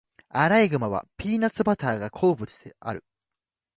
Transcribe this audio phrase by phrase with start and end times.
[0.29, 3.05] アライグマはピーナッツバターが好物である。